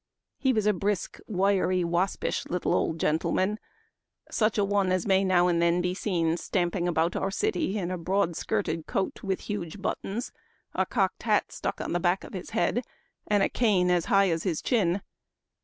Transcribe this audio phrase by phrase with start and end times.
[0.39, 3.59] He was a brisk, wiry, waspish little old gentle man;
[4.31, 7.91] such a one as may now and then be seen stamping about our city in
[7.91, 10.31] a broad skirted coat with huge buttons,
[10.73, 12.83] a cocked hat stuck on the back of his head,
[13.27, 15.03] and a cane as high as his chin.